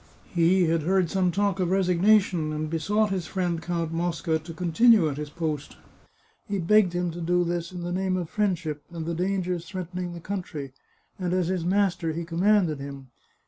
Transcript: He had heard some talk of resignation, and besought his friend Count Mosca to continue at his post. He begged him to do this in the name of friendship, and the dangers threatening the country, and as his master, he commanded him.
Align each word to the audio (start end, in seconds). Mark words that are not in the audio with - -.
He 0.33 0.63
had 0.65 0.81
heard 0.81 1.11
some 1.11 1.29
talk 1.31 1.59
of 1.59 1.69
resignation, 1.69 2.51
and 2.53 2.71
besought 2.71 3.11
his 3.11 3.27
friend 3.27 3.61
Count 3.61 3.91
Mosca 3.93 4.39
to 4.39 4.51
continue 4.51 5.07
at 5.07 5.17
his 5.17 5.29
post. 5.29 5.77
He 6.47 6.57
begged 6.57 6.93
him 6.93 7.11
to 7.11 7.21
do 7.21 7.43
this 7.43 7.71
in 7.71 7.81
the 7.83 7.91
name 7.91 8.17
of 8.17 8.27
friendship, 8.27 8.81
and 8.89 9.05
the 9.05 9.13
dangers 9.13 9.63
threatening 9.67 10.13
the 10.13 10.19
country, 10.19 10.73
and 11.19 11.33
as 11.33 11.49
his 11.49 11.63
master, 11.65 12.13
he 12.13 12.25
commanded 12.25 12.79
him. 12.79 13.09